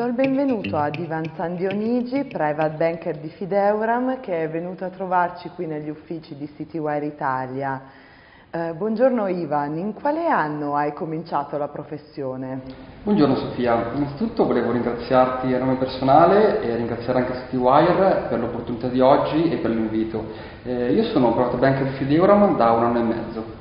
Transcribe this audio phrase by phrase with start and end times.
[0.00, 4.88] Do il benvenuto ad Ivan San Dionigi, private banker di Fideuram, che è venuto a
[4.88, 7.82] trovarci qui negli uffici di Citywire Italia.
[8.50, 12.62] Eh, buongiorno Ivan, in quale anno hai cominciato la professione?
[13.02, 19.00] Buongiorno Sofia, innanzitutto volevo ringraziarti a nome personale e ringraziare anche Citywire per l'opportunità di
[19.00, 20.24] oggi e per l'invito.
[20.62, 23.59] Eh, io sono private banker di Fideuram da un anno e mezzo.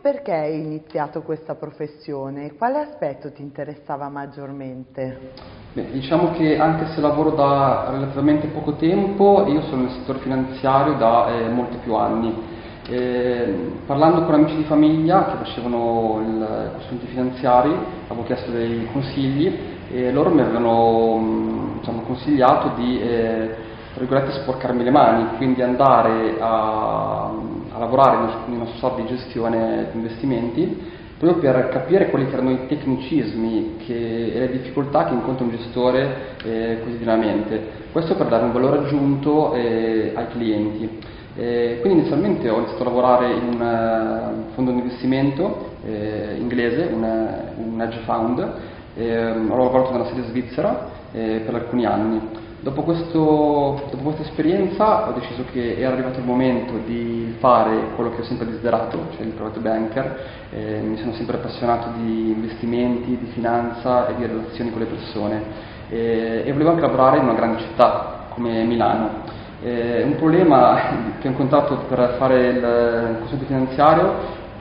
[0.00, 2.54] Perché hai iniziato questa professione?
[2.54, 5.32] Quale aspetto ti interessava maggiormente?
[5.72, 10.94] Beh, diciamo che anche se lavoro da relativamente poco tempo, io sono nel settore finanziario
[10.94, 12.32] da eh, molti più anni.
[12.88, 19.52] Eh, parlando con amici di famiglia che facevano i consulenti finanziari, avevo chiesto dei consigli
[19.90, 23.54] e loro mi avevano diciamo, consigliato di eh,
[23.94, 27.30] sporcarmi le mani, quindi andare a
[27.78, 33.76] lavorare in uno stato di gestione di investimenti proprio per capire quali erano i tecnicismi
[33.84, 37.86] che, e le difficoltà che incontra un gestore eh, quotidianamente.
[37.90, 41.16] Questo per dare un valore aggiunto eh, ai clienti.
[41.34, 46.90] Eh, quindi inizialmente ho iniziato a lavorare in un uh, fondo di investimento eh, inglese,
[46.92, 52.46] un, hedge fund, ho lavorato nella sede svizzera eh, per alcuni anni.
[52.60, 58.10] Dopo, questo, dopo, questa esperienza ho deciso che era arrivato il momento di fare quello
[58.10, 60.18] che ho sempre desiderato, cioè il private banker.
[60.50, 65.42] Eh, mi sono sempre appassionato di investimenti, di finanza e di relazioni con le persone
[65.88, 69.08] eh, e volevo anche lavorare in una grande città come Milano.
[69.62, 70.80] Eh, un problema
[71.20, 74.14] che ho incontrato per fare il consulente finanziario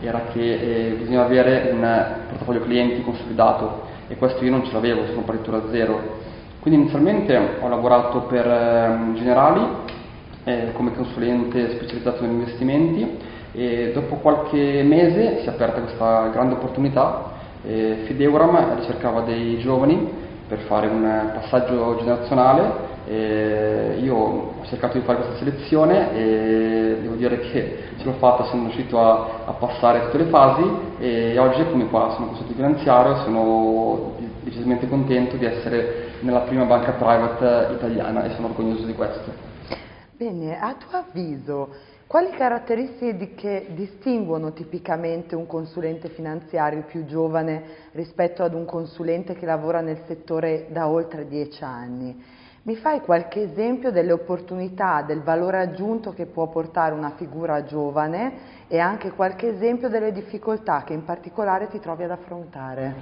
[0.00, 5.06] era che eh, bisognava avere un portafoglio clienti consolidato e questo io non ce l'avevo,
[5.06, 6.32] sono partito da zero
[6.64, 9.66] quindi inizialmente ho lavorato per eh, Generali
[10.44, 13.18] eh, come consulente specializzato in investimenti
[13.52, 17.32] e dopo qualche mese si è aperta questa grande opportunità.
[17.62, 20.08] Eh, Fideuram ricercava dei giovani
[20.48, 22.92] per fare un passaggio generazionale.
[23.06, 28.44] Eh, io ho cercato di fare questa selezione e devo dire che ce l'ho fatta,
[28.44, 30.62] sono riuscito a, a passare tutte le fasi
[30.98, 36.92] e oggi come qua sono consulente finanziario sono decisamente contento di essere nella prima banca
[36.92, 39.32] private italiana e sono orgoglioso di questo.
[40.16, 41.68] Bene, a tuo avviso,
[42.06, 47.62] quali caratteristiche distinguono tipicamente un consulente finanziario più giovane
[47.92, 52.42] rispetto ad un consulente che lavora nel settore da oltre dieci anni?
[52.66, 58.32] Mi fai qualche esempio delle opportunità, del valore aggiunto che può portare una figura giovane
[58.68, 62.94] e anche qualche esempio delle difficoltà che in particolare ti trovi ad affrontare?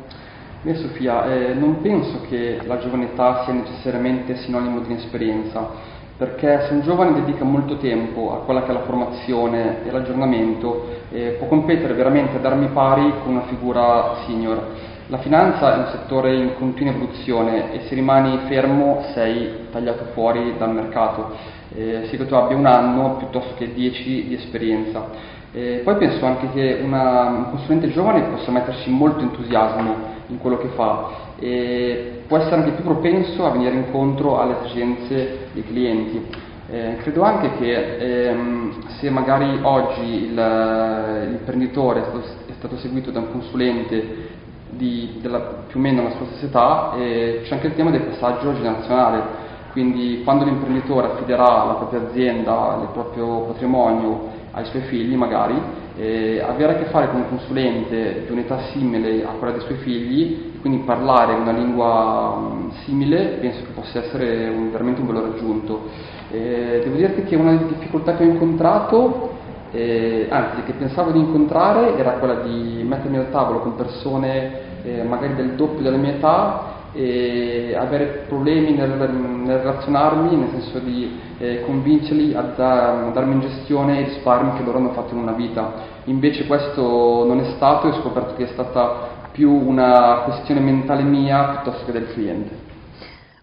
[0.63, 5.69] Beh Sofia, eh, non penso che la giovane età sia necessariamente sinonimo di inesperienza,
[6.17, 10.89] perché se un giovane dedica molto tempo a quella che è la formazione e l'aggiornamento,
[11.09, 14.91] eh, può competere veramente ad armi pari con una figura senior.
[15.09, 20.55] La finanza è un settore in continua evoluzione e se rimani fermo sei tagliato fuori
[20.57, 21.37] dal mercato,
[21.75, 25.07] eh, sia che tu abbia un anno piuttosto che dieci di esperienza.
[25.53, 29.95] Eh, poi penso anche che una, un consulente giovane possa metterci molto entusiasmo
[30.29, 31.09] in quello che fa
[31.39, 36.27] e può essere anche più propenso a venire incontro alle esigenze dei clienti.
[36.71, 43.19] Eh, credo anche che ehm, se magari oggi l'imprenditore è stato, è stato, seguito da
[43.19, 44.41] un consulente
[44.83, 45.39] di, della,
[45.69, 49.51] più o meno alla sua stessa età, eh, c'è anche il tema del passaggio generazionale,
[49.71, 55.55] quindi quando l'imprenditore affiderà la propria azienda, il proprio patrimonio ai suoi figli magari,
[55.97, 59.79] eh, avere a che fare con un consulente di un'età simile a quella dei suoi
[59.79, 65.29] figli, quindi parlare una lingua um, simile, penso che possa essere un, veramente un valore
[65.29, 65.89] aggiunto.
[66.31, 69.31] Eh, devo dirti che una delle difficoltà che ho incontrato,
[69.71, 75.03] eh, anzi che pensavo di incontrare, era quella di mettermi al tavolo con persone eh,
[75.03, 81.19] magari del doppio della mia età e avere problemi nel, nel relazionarmi, nel senso di
[81.39, 85.21] eh, convincerli a, da, a, darmi in gestione i risparmi che loro hanno fatto in
[85.21, 85.73] una vita.
[86.05, 91.03] Invece questo non è stato e ho scoperto che è stata più una questione mentale
[91.03, 92.71] mia piuttosto che del cliente.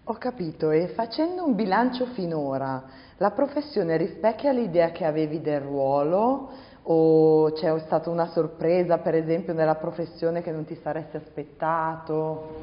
[0.04, 2.82] Ho capito, e facendo un bilancio finora,
[3.18, 6.50] la professione rispecchia l'idea che avevi del ruolo
[6.92, 12.58] o c'è stata una sorpresa, per esempio, nella professione che non ti saresti aspettato?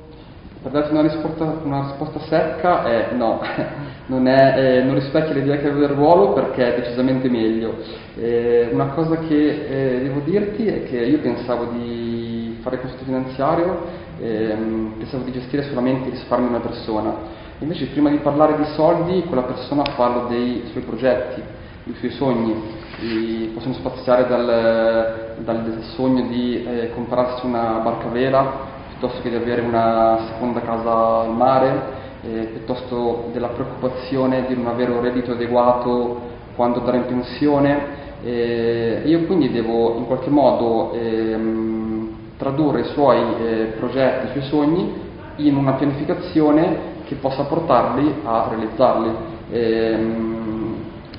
[0.61, 3.39] Per darti una risposta, una risposta secca è no,
[4.07, 7.75] non, è, eh, non, rispecchia l'idea che avevo del ruolo perché è decisamente meglio.
[8.17, 13.85] Eh, una cosa che eh, devo dirti è che io pensavo di fare questo finanziario,
[14.19, 17.15] ehm, pensavo di gestire solamente i risparmi di una persona,
[17.59, 21.41] invece prima di parlare di soldi quella persona parla dei suoi progetti,
[21.87, 22.53] dei suoi sogni,
[22.99, 29.35] I possono spaziare dal, dal sogno di eh, comprarsi una barca vera piuttosto che di
[29.35, 31.81] avere una seconda casa al mare,
[32.23, 36.19] eh, piuttosto della preoccupazione di non avere un reddito adeguato
[36.55, 38.05] quando andare in pensione.
[38.23, 44.43] Eh, io quindi devo in qualche modo ehm, tradurre i suoi eh, progetti, i suoi
[44.49, 44.93] sogni
[45.37, 49.11] in una pianificazione che possa portarli a realizzarli.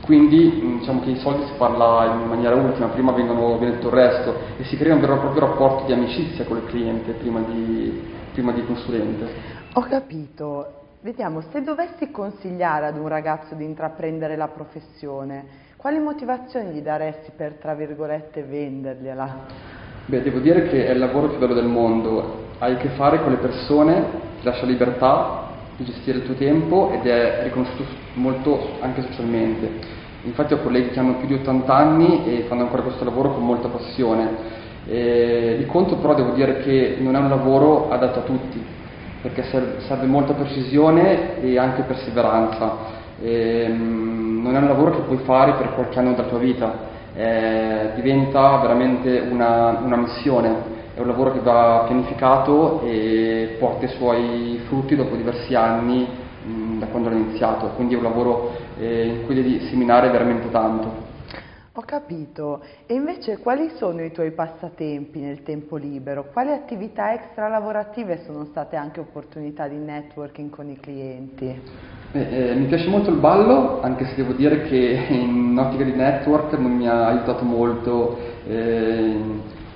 [0.09, 3.93] Quindi diciamo che i soldi si parla in maniera ultima, prima vengono, viene tutto il
[3.93, 7.41] resto e si crea un vero e proprio rapporto di amicizia con il cliente prima
[7.41, 9.27] di, prima di consulente.
[9.75, 10.77] Ho capito.
[11.03, 15.45] Vediamo, se dovessi consigliare ad un ragazzo di intraprendere la professione,
[15.77, 19.37] quali motivazioni gli daresti per, tra virgolette, vendergliela?
[20.07, 23.21] Beh, devo dire che è il lavoro più bello del mondo, hai a che fare
[23.21, 24.05] con le persone,
[24.39, 25.38] ti lascia libertà
[25.85, 27.85] gestire il tuo tempo ed è riconosciuto
[28.15, 29.97] molto anche socialmente.
[30.23, 33.45] Infatti ho colleghi che hanno più di 80 anni e fanno ancora questo lavoro con
[33.45, 34.57] molta passione.
[34.87, 38.63] E di conto però devo dire che non è un lavoro adatto a tutti,
[39.23, 42.97] perché serve molta precisione e anche perseveranza.
[43.21, 46.87] E, mm, non è un lavoro che puoi fare per qualche anno della tua vita,
[47.15, 53.89] eh, diventa veramente una, una missione è un lavoro che va pianificato e porta i
[53.91, 56.05] suoi frutti dopo diversi anni
[56.43, 60.51] mh, da quando l'ho iniziato, quindi è un lavoro eh, in cui devi seminare veramente
[60.51, 61.07] tanto.
[61.75, 62.63] Ho capito.
[62.87, 66.31] E invece quali sono i tuoi passatempi nel tempo libero?
[66.33, 71.63] Quali attività extra lavorative sono state anche opportunità di networking con i clienti?
[72.11, 75.93] Eh, eh, mi piace molto il ballo, anche se devo dire che in ottica di
[75.93, 78.19] network non mi ha aiutato molto
[78.49, 79.17] eh,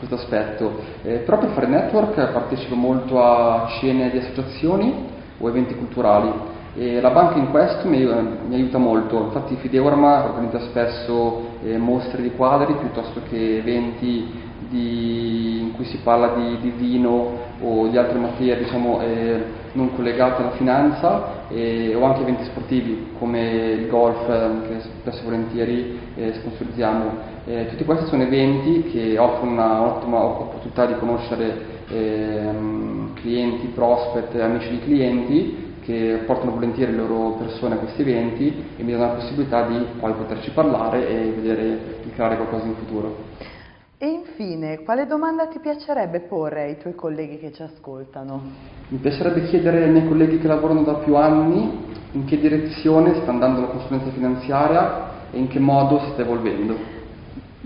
[0.07, 0.73] questo aspetto.
[1.03, 7.01] Eh, però per fare network partecipo molto a cene di associazioni o eventi culturali e
[7.01, 12.31] la banca in questo mi, mi aiuta molto, infatti Fideorma organizza spesso eh, mostre di
[12.31, 14.41] quadri piuttosto che eventi
[14.71, 19.43] di, in cui si parla di, di, vino o di altre materie diciamo, eh,
[19.73, 23.41] non collegate alla finanza eh, o anche eventi sportivi come
[23.73, 27.31] il golf che spesso e volentieri eh, sponsorizziamo.
[27.45, 34.69] Eh, tutti questi sono eventi che offrono un'ottima opportunità di conoscere ehm, clienti, prospect, amici
[34.71, 39.13] di clienti che portano volentieri le loro persone a questi eventi e mi danno la
[39.15, 43.17] possibilità di poi poterci parlare e vedere di creare qualcosa in futuro.
[44.03, 48.43] E infine, quale domanda ti piacerebbe porre ai tuoi colleghi che ci ascoltano?
[48.89, 53.31] Mi piacerebbe chiedere ai miei colleghi che lavorano da più anni in che direzione sta
[53.31, 56.77] andando la consulenza finanziaria e in che modo si sta evolvendo.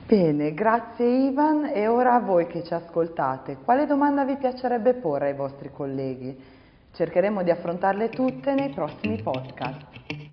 [0.07, 5.29] Bene, grazie Ivan e ora a voi che ci ascoltate, quale domanda vi piacerebbe porre
[5.29, 6.39] ai vostri colleghi?
[6.93, 10.26] Cercheremo di affrontarle tutte nei prossimi podcast.